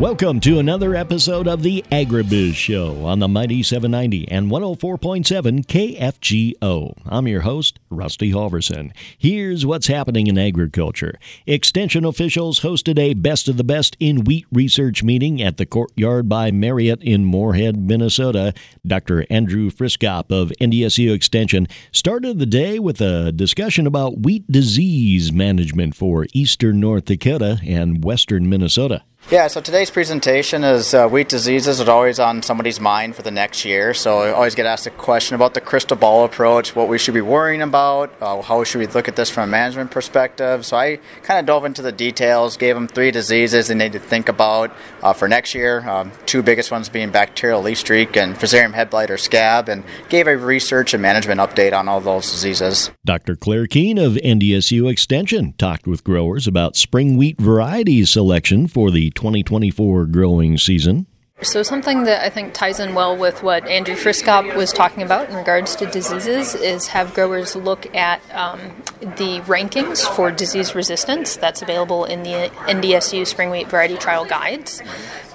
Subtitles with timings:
[0.00, 6.98] Welcome to another episode of the Agribiz Show on the Mighty 790 and 104.7 KFGO.
[7.06, 8.90] I'm your host, Rusty Halvorson.
[9.16, 11.16] Here's what's happening in agriculture.
[11.46, 16.28] Extension officials hosted a Best of the Best in Wheat research meeting at the Courtyard
[16.28, 18.52] by Marriott in Moorhead, Minnesota.
[18.84, 19.24] Dr.
[19.30, 25.94] Andrew Friskop of NDSU Extension started the day with a discussion about wheat disease management
[25.94, 29.04] for eastern North Dakota and western Minnesota.
[29.30, 33.30] Yeah, so today's presentation is uh, wheat diseases are always on somebody's mind for the
[33.30, 33.94] next year.
[33.94, 37.14] So I always get asked a question about the crystal ball approach, what we should
[37.14, 40.66] be worrying about, uh, how should we look at this from a management perspective.
[40.66, 43.98] So I kind of dove into the details, gave them three diseases they need to
[43.98, 45.88] think about uh, for next year.
[45.88, 49.84] Um, two biggest ones being bacterial leaf streak and Fusarium head blight or scab, and
[50.10, 52.90] gave a research and management update on all those diseases.
[53.06, 53.36] Dr.
[53.36, 59.13] Clair Keene of NDSU Extension talked with growers about spring wheat variety selection for the
[59.14, 61.06] 2024 growing season.
[61.42, 65.28] So, something that I think ties in well with what Andrew Friskop was talking about
[65.28, 68.60] in regards to diseases is have growers look at um,
[69.00, 74.80] the rankings for disease resistance that's available in the NDSU Spring Wheat Variety Trial Guides.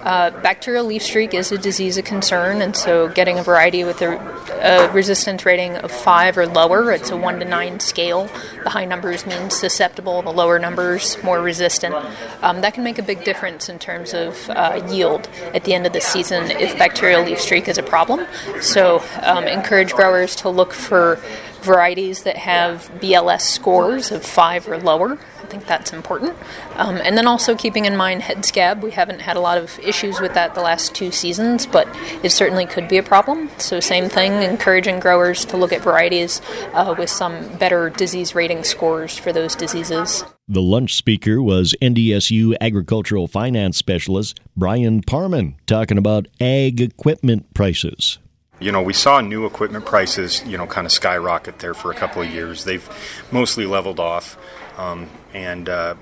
[0.02, 4.02] Uh, bacterial leaf streak is a disease of concern, and so getting a variety with
[4.02, 4.17] a,
[4.61, 8.30] a, resistance rating of five or lower, it's a one to nine scale.
[8.63, 11.94] The high numbers mean susceptible, the lower numbers more resistant.
[12.41, 15.86] Um, that can make a big difference in terms of uh, yield at the end
[15.86, 18.26] of the season if bacterial leaf streak is a problem.
[18.62, 21.20] So, um, encourage growers to look for
[21.62, 25.18] varieties that have BLS scores of five or lower.
[25.50, 26.38] I think that's important.
[26.75, 28.83] Um, and then also keeping in mind head scab.
[28.83, 31.88] We haven't had a lot of issues with that the last two seasons, but
[32.22, 33.50] it certainly could be a problem.
[33.58, 36.39] So, same thing, encouraging growers to look at varieties
[36.73, 40.23] uh, with some better disease rating scores for those diseases.
[40.47, 48.19] The lunch speaker was NDSU agricultural finance specialist Bryon Parman talking about ag equipment prices.
[48.62, 51.95] You know, we saw new equipment prices, you know, kind of skyrocket there for a
[51.95, 52.66] couple of years.
[52.66, 52.88] They've
[53.31, 54.38] mostly leveled off
[54.79, 55.95] um, and uh,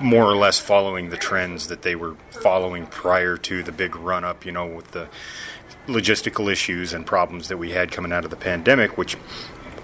[0.00, 4.24] more or less following the trends that they were following prior to the big run
[4.24, 5.08] up, you know, with the
[5.86, 9.16] logistical issues and problems that we had coming out of the pandemic, which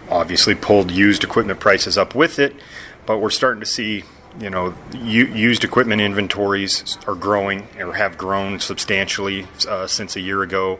[0.08, 2.56] obviously pulled used equipment prices up with it.
[3.04, 4.04] But we're starting to see
[4.41, 10.42] you know, used equipment inventories are growing or have grown substantially uh, since a year
[10.42, 10.78] ago.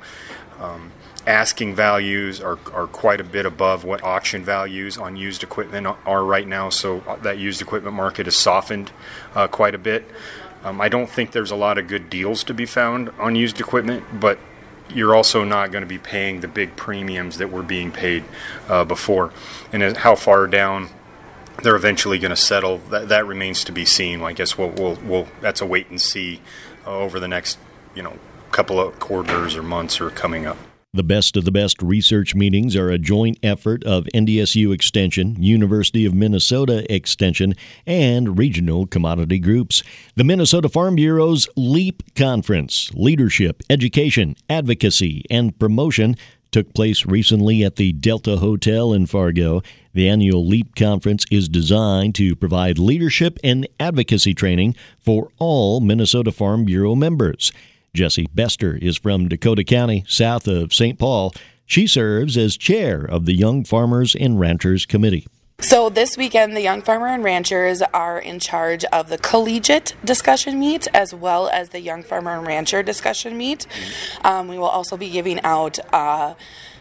[0.61, 0.93] Um,
[1.29, 6.25] asking values are, are quite a bit above what auction values on used equipment are
[6.25, 8.91] right now, so that used equipment market has softened
[9.35, 10.09] uh, quite a bit.
[10.65, 13.61] Um, I don't think there's a lot of good deals to be found on used
[13.61, 14.39] equipment, but
[14.89, 18.25] you're also not going to be paying the big premiums that were being paid
[18.67, 19.31] uh, before.
[19.71, 20.89] And how far down
[21.63, 24.23] they're eventually going to settle, that, that remains to be seen.
[24.23, 26.41] I guess we'll, we'll, we'll that's a wait and see
[26.87, 27.59] uh, over the next,
[27.95, 28.17] you know,
[28.51, 30.57] couple of quarters or months are coming up.
[30.95, 36.07] The Best of the Best research meetings are a joint effort of NDSU Extension, University
[36.07, 37.53] of Minnesota Extension,
[37.87, 39.83] and regional commodity groups.
[40.17, 46.17] The Minnesota Farm Bureau's LEAP Conference, Leadership, Education, Advocacy, and Promotion,
[46.53, 49.61] took place recently at the Delta Hotel in Fargo.
[49.93, 56.33] The annual LEAP conference is designed to provide leadership and advocacy training for all Minnesota
[56.33, 57.53] Farm Bureau members.
[57.95, 60.99] Jessie Bester is from Dakota County, south of St.
[60.99, 61.33] Paul.
[61.67, 65.27] She serves as chair of the Young Farmers and Ranchers Committee.
[65.61, 70.61] So this weekend, the Young Farmer and Ranchers are in charge of the collegiate discussion
[70.61, 73.67] meet as well as the Young Farmer and Rancher discussion meet.
[74.25, 75.79] Um, we will also be giving out.
[75.93, 76.35] Uh,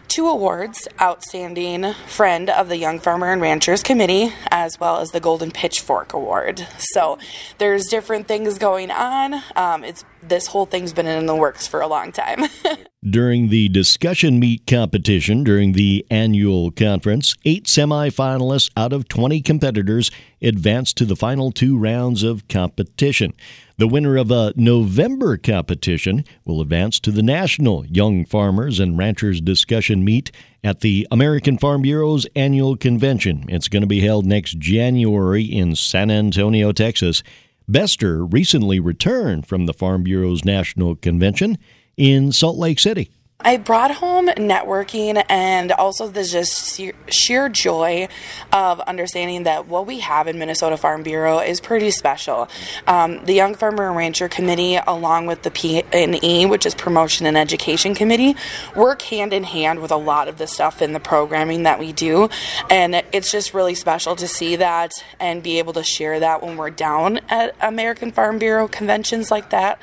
[0.08, 5.20] two awards Outstanding Friend of the Young Farmer and Ranchers Committee, as well as the
[5.20, 6.66] Golden Pitchfork Award.
[6.78, 7.18] So
[7.58, 9.42] there's different things going on.
[9.54, 12.44] Um, it's this whole thing's been in the works for a long time.
[13.10, 20.10] during the discussion meet competition during the annual conference, eight semifinalists out of 20 competitors
[20.42, 23.32] advanced to the final two rounds of competition.
[23.76, 29.40] The winner of a November competition will advance to the National Young Farmers and Ranchers
[29.40, 30.32] Discussion Meet
[30.64, 33.44] at the American Farm Bureau's annual convention.
[33.48, 37.22] It's going to be held next January in San Antonio, Texas.
[37.68, 41.58] Bester recently returned from the Farm Bureau's National Convention
[41.98, 43.10] in Salt Lake City.
[43.44, 48.08] I brought home networking and also the just sheer joy
[48.52, 52.48] of understanding that what we have in Minnesota Farm Bureau is pretty special.
[52.88, 57.38] Um, the Young Farmer and Rancher Committee, along with the P&E, which is Promotion and
[57.38, 58.34] Education Committee,
[58.74, 61.92] work hand in hand with a lot of the stuff in the programming that we
[61.92, 62.28] do,
[62.68, 64.90] and it's just really special to see that
[65.20, 69.50] and be able to share that when we're down at American Farm Bureau conventions like
[69.50, 69.80] that.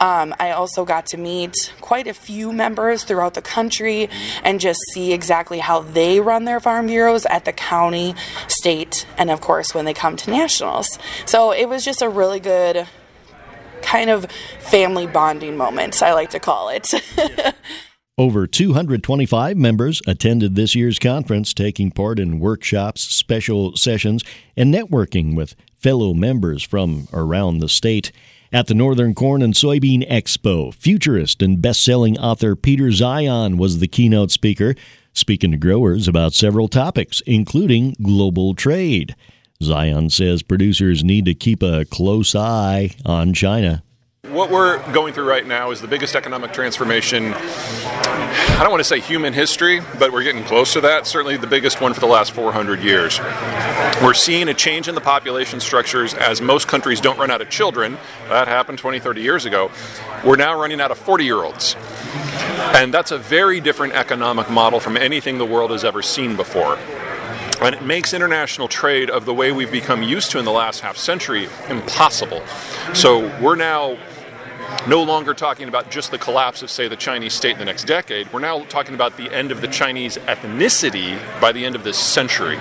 [0.00, 4.08] Um, I also got to meet quite a few members throughout the country
[4.42, 8.14] and just see exactly how they run their farm bureaus at the county,
[8.48, 10.98] state, and of course when they come to nationals.
[11.24, 12.86] So it was just a really good
[13.82, 14.26] kind of
[14.60, 16.92] family bonding moment, I like to call it.
[18.18, 24.24] Over 225 members attended this year's conference, taking part in workshops, special sessions,
[24.56, 28.12] and networking with fellow members from around the state.
[28.52, 33.88] At the Northern Corn and Soybean Expo, futurist and best-selling author Peter Zeihan was the
[33.88, 34.76] keynote speaker,
[35.12, 39.16] speaking to growers about several topics, including global trade.
[39.60, 43.82] Zeihan says producers need to keep a close eye on China.
[44.30, 48.84] What we're going through right now is the biggest economic transformation, I don't want to
[48.84, 51.06] say human history, but we're getting close to that.
[51.06, 53.20] Certainly the biggest one for the last 400 years.
[54.02, 57.50] We're seeing a change in the population structures as most countries don't run out of
[57.50, 57.98] children.
[58.28, 59.70] That happened 20, 30 years ago.
[60.24, 61.76] We're now running out of 40 year olds.
[62.74, 66.78] And that's a very different economic model from anything the world has ever seen before.
[67.60, 70.80] And it makes international trade of the way we've become used to in the last
[70.80, 72.42] half century impossible.
[72.92, 73.96] So we're now
[74.86, 77.84] no longer talking about just the collapse of, say, the Chinese state in the next
[77.84, 78.32] decade.
[78.32, 81.98] We're now talking about the end of the Chinese ethnicity by the end of this
[81.98, 82.58] century.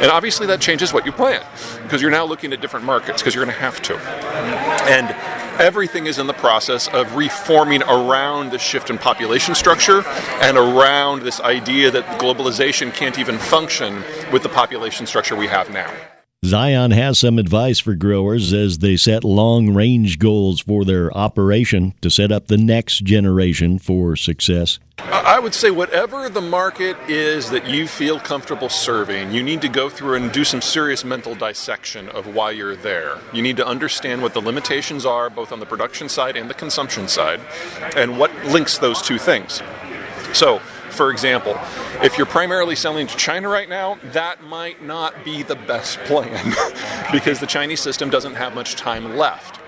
[0.00, 1.44] And obviously that changes what you plan
[1.82, 3.96] because you're now looking at different markets because you're going to have to.
[4.90, 5.08] And
[5.60, 10.02] everything is in the process of reforming around the shift in population structure
[10.40, 14.02] and around this idea that globalization can't even function
[14.32, 15.92] with the population structure we have now.
[16.44, 21.94] Zeihan has some advice for growers as they set long range goals for their operation
[22.00, 24.78] to set up the next generation for success.
[24.98, 29.68] I would say, whatever the market is that you feel comfortable serving, you need to
[29.68, 33.18] go through and do some serious mental dissection of why you're there.
[33.32, 36.54] You need to understand what the limitations are, both on the production side and the
[36.54, 37.40] consumption side,
[37.96, 39.60] and what links those two things.
[40.34, 40.58] So,
[40.90, 41.58] for example,
[42.02, 46.54] if you're primarily selling to China right now, that might not be the best plan
[47.12, 49.60] because the Chinese system doesn't have much time left.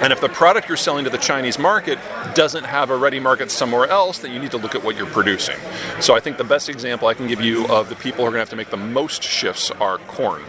[0.00, 1.98] And if the product you're selling to the Chinese market
[2.34, 5.06] doesn't have a ready market somewhere else, then you need to look at what you're
[5.06, 5.56] producing.
[6.00, 8.30] So I think the best example I can give you of the people who are
[8.30, 10.42] going to have to make the most shifts are corn.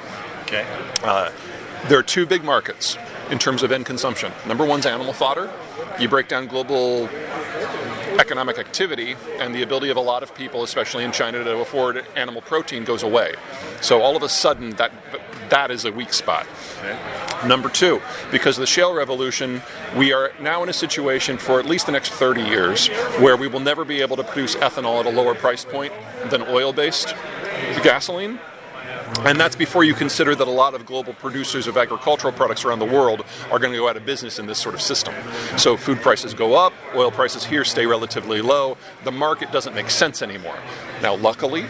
[0.43, 0.65] Okay.
[1.03, 1.31] Uh,
[1.87, 2.97] there are two big markets
[3.29, 4.31] in terms of end consumption.
[4.47, 5.51] Number one's animal fodder.
[5.99, 7.07] You break down global
[8.19, 12.05] economic activity and the ability of a lot of people, especially in China, to afford
[12.15, 13.33] animal protein goes away.
[13.81, 14.91] So all of a sudden, that
[15.49, 16.47] that is a weak spot.
[16.79, 16.97] Okay.
[17.47, 18.01] Number two,
[18.31, 19.61] because of the shale revolution,
[19.95, 22.87] we are now in a situation for at least the next 30 years
[23.19, 25.93] where we will never be able to produce ethanol at a lower price point
[26.29, 27.13] than oil based
[27.83, 28.39] gasoline.
[29.19, 32.79] And that's before you consider that a lot of global producers of agricultural products around
[32.79, 35.13] the world are going to go out of business in this sort of system.
[35.57, 38.77] So food prices go up, oil prices here stay relatively low.
[39.05, 40.57] The market doesn't make sense anymore.
[41.01, 41.65] Now, luckily,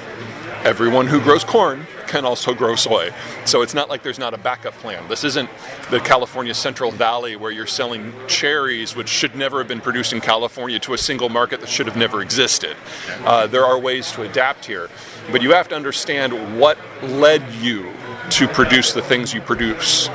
[0.64, 3.12] everyone who grows corn can also grow soy.
[3.46, 5.08] So it's not like there's not a backup plan.
[5.08, 5.50] This isn't
[5.90, 10.22] the California Central Valley where you're selling cherries, which should never have been produced in
[10.22, 12.78] California, to a single market that should have never existed.
[13.26, 14.90] Uh, there are ways to adapt here.
[15.32, 17.92] But you have to understand what led you
[18.32, 20.10] to produce the things you produce.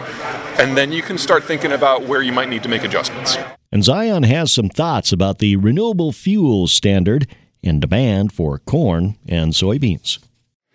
[0.59, 3.37] And then you can start thinking about where you might need to make adjustments.
[3.71, 7.27] And Zeihan has some thoughts about the renewable fuels standard
[7.63, 10.19] and demand for corn and soybeans.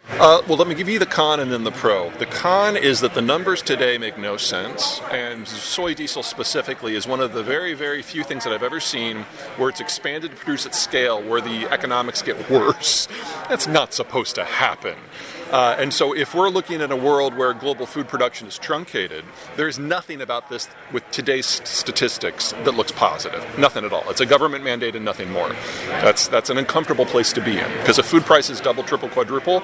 [0.09, 2.11] Uh, well, let me give you the con and then the pro.
[2.11, 7.07] The con is that the numbers today make no sense, and soy diesel specifically is
[7.07, 9.25] one of the very, very few things that I've ever seen
[9.57, 13.07] where it's expanded to produce at scale where the economics get worse.
[13.47, 14.95] That's not supposed to happen.
[15.53, 19.23] Uh, and so, if we're looking at a world where global food production is truncated,
[19.55, 23.45] there's nothing about this with today's statistics that looks positive.
[23.55, 24.03] Nothing at all.
[24.09, 25.49] It's a government mandate and nothing more.
[25.89, 29.61] That's that's an uncomfortable place to be in because if food prices double, triple, quadruple,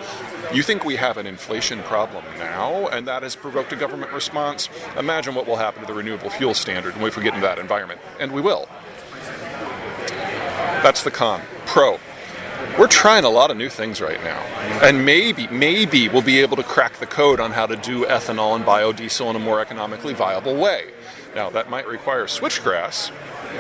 [0.54, 4.70] you think we have an inflation problem now, and that has provoked a government response.
[4.96, 8.00] Imagine what will happen to the renewable fuel standard if we get into that environment,
[8.20, 8.70] and we will.
[10.84, 11.42] That's the con.
[11.66, 12.00] Pro
[12.78, 14.40] we're trying a lot of new things right now.
[14.82, 18.56] And maybe, maybe we'll be able to crack the code on how to do ethanol
[18.56, 20.92] and biodiesel in a more economically viable way.
[21.36, 23.10] Now, that might require switchgrass,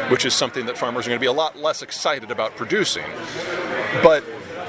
[0.09, 3.05] which is something that farmers are going to be a lot less excited about producing.
[4.01, 4.23] But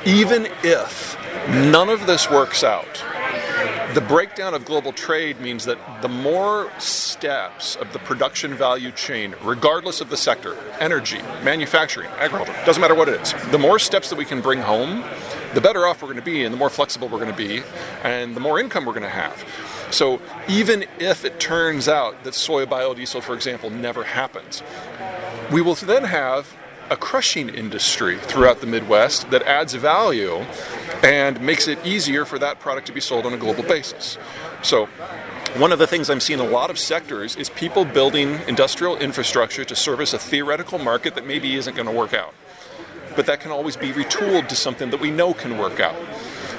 [0.05, 1.17] even if
[1.49, 3.05] none of this works out,
[3.95, 9.35] the breakdown of global trade means that the more steps of the production value chain,
[9.43, 14.11] regardless of the sector energy, manufacturing, agriculture, doesn't matter what it is the more steps
[14.11, 15.05] that we can bring home,
[15.55, 17.63] the better off we're going to be, and the more flexible we're going to be,
[18.05, 19.45] and the more income we're going to have.
[19.91, 24.63] So even if it turns out that soy biodiesel, for example, never happens,
[25.51, 26.55] we will then have
[26.91, 30.45] a crushing industry throughout the Midwest that adds value
[31.03, 34.19] and makes it easier for that product to be sold on a global basis.
[34.63, 34.87] So,
[35.57, 38.97] one of the things I'm seeing in a lot of sectors is people building industrial
[38.99, 42.35] infrastructure to service a theoretical market that maybe isn't going to work out.
[43.17, 45.97] But that can always be retooled to something that we know can work out.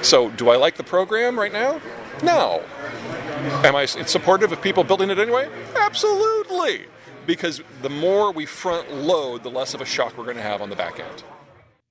[0.01, 1.79] So, do I like the program right now?
[2.24, 2.63] No.
[3.63, 5.50] Am I supportive of people building it anyway?
[5.75, 6.86] Absolutely
[7.25, 10.62] because the more we front load, the less of a shock we're going to have
[10.62, 11.24] on the back end.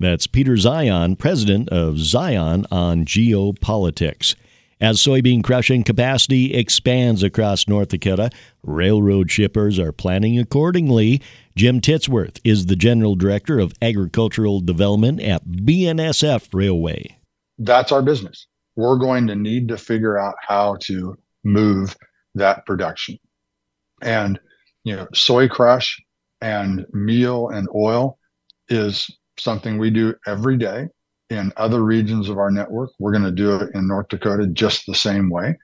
[0.01, 4.35] That's Peter Zeihan, president of Zeihan on Geopolitics.
[4.81, 8.31] As soybean crushing capacity expands across North Dakota,
[8.63, 11.21] railroad shippers are planning accordingly.
[11.55, 17.19] Jim Titsworth is the general director of agricultural development at BNSF Railway.
[17.59, 18.47] That's our business.
[18.77, 21.95] We're going to need to figure out how to move
[22.35, 23.19] that production.
[24.01, 24.41] And
[24.85, 26.03] you know, soy crush
[26.41, 28.19] and meal and oil
[28.71, 30.89] is something we do every day
[31.31, 32.91] in other regions of our network.
[32.99, 35.57] We're going to do it in North Dakota just the same way.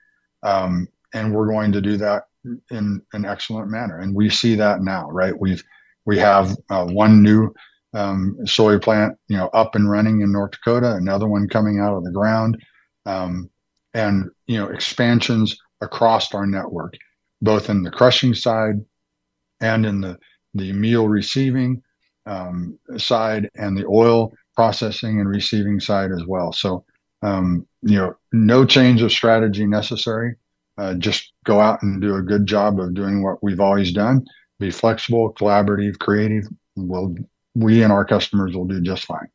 [0.43, 2.23] Um, and we're going to do that
[2.71, 3.99] in an excellent manner.
[3.99, 5.37] And we see that now, right?
[5.37, 5.63] We've,
[6.05, 7.53] we have uh, one new
[7.93, 11.95] um, soy plant, you know, up and running in North Dakota, another one coming out
[11.95, 12.57] of the ground,
[13.05, 13.49] um,
[13.93, 16.93] and, you know, expansions across our network,
[17.41, 18.75] both in the crushing side
[19.59, 20.17] and in the,
[20.53, 21.81] the meal receiving
[22.27, 26.51] um, side and the oil processing and receiving side as well.
[26.51, 26.83] So,
[27.21, 30.35] um, you know, no change of strategy necessary.
[30.77, 34.25] Uh, just go out and do a good job of doing what we've always done.
[34.59, 36.43] Be flexible, collaborative, creative.
[36.75, 37.15] We'll,
[37.55, 39.27] we and our customers will do just fine.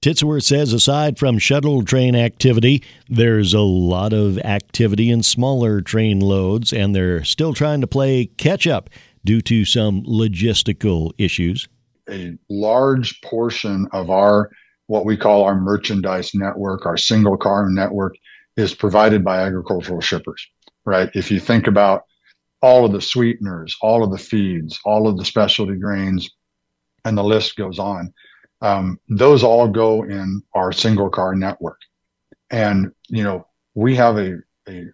[0.00, 6.20] Titsworth says aside from shuttle train activity, there's a lot of activity in smaller train
[6.20, 8.88] loads, and they're still trying to play catch up
[9.24, 11.68] due to some logistical issues?
[12.10, 14.50] A large portion of our
[14.86, 18.14] what we call our merchandise network, our single car network,
[18.56, 20.46] is provided by agricultural shippers,
[20.84, 21.10] right?
[21.14, 22.04] If you think about
[22.62, 26.30] all of the sweeteners, all of the feeds, all of the specialty grains,
[27.04, 28.12] and the list goes on,
[28.62, 31.78] um, those all go in our single car network.
[32.50, 34.86] And, you know, we have a, a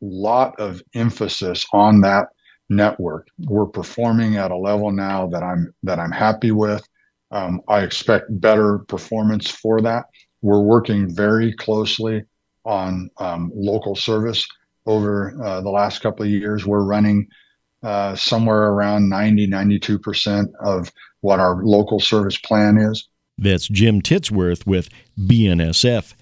[0.00, 2.28] lot of emphasis on that
[2.68, 3.28] network.
[3.38, 6.86] We're performing at a level now that I'm that I'm happy with.
[7.30, 10.06] Um, I expect better performance for that.
[10.40, 12.24] We're working very closely
[12.64, 14.46] on um, local service
[14.86, 16.66] over uh, the last couple of years.
[16.66, 17.28] We're running
[17.82, 23.08] uh, somewhere around 90, 92% of what our local service plan is.
[23.36, 26.14] That's Jim Titsworth with BNSF.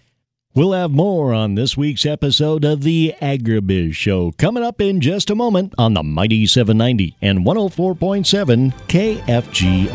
[0.57, 5.29] We'll have more on this week's episode of the Agribiz Show coming up in just
[5.29, 9.93] a moment on the Mighty 790 and 104.7 KFGO.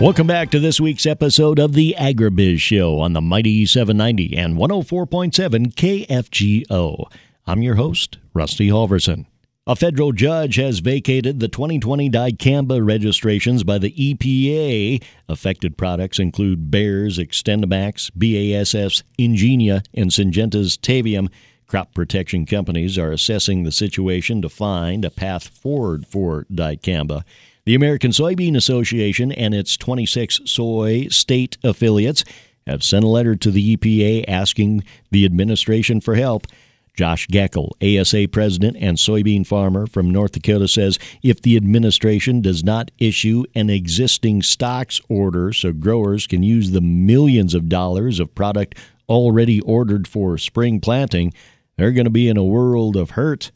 [0.00, 4.56] Welcome back to this week's episode of the Agribiz Show on the Mighty 790 and
[4.56, 7.04] 104.7 KFGO.
[7.46, 9.26] I'm your host, Rusty Halvorson.
[9.66, 15.02] A federal judge has vacated the 2020 dicamba registrations by the EPA.
[15.26, 21.30] Affected products include Bayer's XtendiMax, BASF's Engenia, and Syngenta's Tavium.
[21.66, 27.24] Crop protection companies are assessing the situation to find a path forward for dicamba.
[27.64, 32.22] The American Soybean Association and its 26 soy state affiliates
[32.66, 36.46] have sent a letter to the EPA asking the administration for help.
[36.94, 42.62] Josh Gackle, ASA president and soybean farmer from North Dakota, says if the administration does
[42.62, 48.34] not issue an existing stocks order so growers can use the millions of dollars of
[48.34, 51.34] product already ordered for spring planting,
[51.76, 53.50] they're going to be in a world of hurt.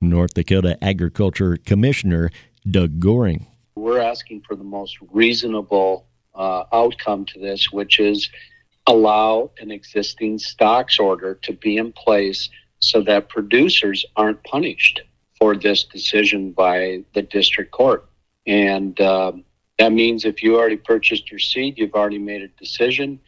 [0.00, 2.32] North Dakota Agriculture Commissioner
[2.68, 3.46] Doug Goehring.
[3.76, 8.28] We're asking for the most reasonable uh, outcome to this, which is
[8.88, 12.50] allow an existing stocks order to be in place
[12.82, 15.00] so that producers aren't punished
[15.38, 18.08] for this decision by the district court.
[18.46, 19.32] And uh,
[19.78, 23.20] that means if you already purchased your seed, you've already made a decision.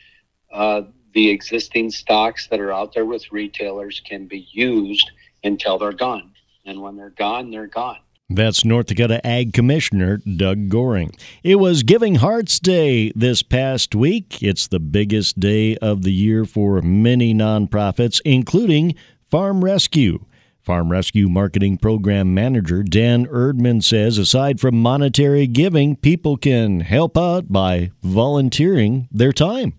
[0.52, 0.82] Uh,
[1.14, 5.10] the existing stocks that are out there with retailers can be used
[5.44, 6.32] until they're gone.
[6.66, 7.98] And when they're gone, they're gone.
[8.30, 11.14] That's North Dakota Ag Commissioner Doug Goehring.
[11.42, 14.42] It was Giving Hearts Day this past week.
[14.42, 18.94] It's the biggest day of the year for many nonprofits, including
[19.34, 20.26] Farm Rescue.
[20.62, 27.18] Farm Rescue Marketing Program Manager Dan Erdman says aside from monetary giving, people can help
[27.18, 29.74] out by volunteering their time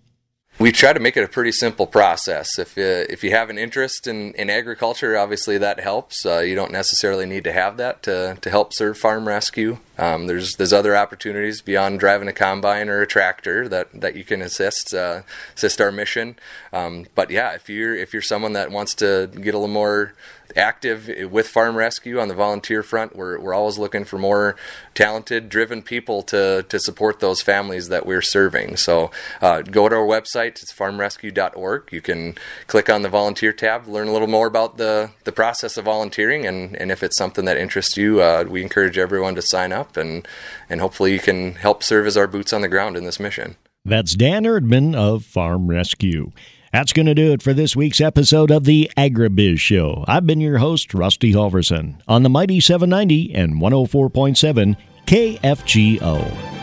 [0.57, 2.57] we try to make it a pretty simple process.
[2.57, 6.25] If you, uh, if you have an interest in, in agriculture, obviously that helps.
[6.25, 9.79] Uh, you don't necessarily need to have that to, to help serve farm rescue.
[9.97, 14.23] Um, there's there's other opportunities beyond driving a combine or a tractor that, that you
[14.23, 15.21] can assist uh,
[15.55, 16.37] assist our mission.
[16.73, 20.13] Um, but yeah, if you're if you're someone that wants to get a little more
[20.55, 24.55] active with farm rescue on the volunteer front, we're we're always looking for more
[24.93, 28.77] talented, driven people to to support those families that we're serving.
[28.77, 30.61] So uh, go to our website.
[30.61, 31.89] It's farmrescue.org.
[31.91, 32.35] You can
[32.67, 36.45] click on the volunteer tab, learn a little more about the the process of volunteering,
[36.45, 39.97] and and if it's something that interests you, uh, we encourage everyone to sign up
[39.97, 40.27] and
[40.69, 43.55] and hopefully you can help serve as our boots on the ground in this mission.
[43.83, 46.31] That's Dan Erdman of Farm Rescue.
[46.75, 50.03] That's going to do it for this week's episode of the Agribiz Show.
[50.09, 56.54] I've been your host, Rusty Halvorson, on the Mighty 790 and 104.7 KFGO.